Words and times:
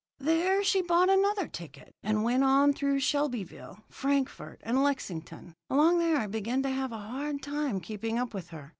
There 0.17 0.63
she 0.63 0.81
bought 0.81 1.11
another 1.11 1.47
ticket, 1.47 1.93
and 2.01 2.23
went 2.23 2.43
on 2.43 2.73
through 2.73 3.01
Shelbyville, 3.01 3.83
Frankfort, 3.87 4.59
and 4.63 4.83
Lexington. 4.83 5.53
Along 5.69 5.99
there 5.99 6.17
I 6.17 6.25
began 6.25 6.63
to 6.63 6.69
have 6.71 6.91
a 6.91 6.97
hard 6.97 7.43
time 7.43 7.79
keeping 7.79 8.17
up 8.17 8.33
with 8.33 8.49
her. 8.49 8.69